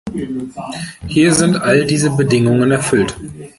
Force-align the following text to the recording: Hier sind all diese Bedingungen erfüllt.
Hier 1.05 1.31
sind 1.31 1.61
all 1.61 1.85
diese 1.85 2.09
Bedingungen 2.09 2.71
erfüllt. 2.71 3.15